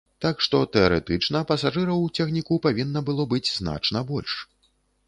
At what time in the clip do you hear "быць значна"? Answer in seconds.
3.37-3.99